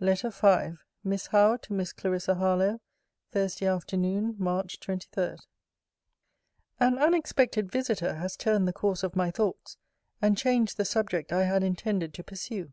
LETTER 0.00 0.30
V 0.30 0.76
MISS 1.02 1.26
HOWE, 1.26 1.56
TO 1.56 1.72
MISS 1.72 1.92
CLARISSA 1.92 2.36
HARLOWE 2.36 2.78
THURSDAY 3.32 3.66
AFTERNOON, 3.66 4.36
MARCH 4.38 4.78
23. 4.78 5.38
An 6.78 6.98
unexpected 6.98 7.68
visitor 7.72 8.14
has 8.14 8.36
turned 8.36 8.68
the 8.68 8.72
course 8.72 9.02
of 9.02 9.16
my 9.16 9.32
thoughts, 9.32 9.78
and 10.20 10.38
changed 10.38 10.76
the 10.76 10.84
subject 10.84 11.32
I 11.32 11.42
had 11.46 11.64
intended 11.64 12.14
to 12.14 12.22
pursue. 12.22 12.72